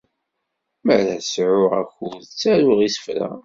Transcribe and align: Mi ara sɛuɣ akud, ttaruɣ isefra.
Mi 0.85 0.91
ara 0.97 1.15
sɛuɣ 1.19 1.71
akud, 1.81 2.19
ttaruɣ 2.27 2.79
isefra. 2.87 3.29